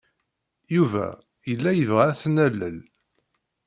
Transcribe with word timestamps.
Yuba 0.75 1.05
yella 1.49 1.71
yebɣa 1.73 2.03
ad 2.09 2.17
t-nalel. 2.21 2.77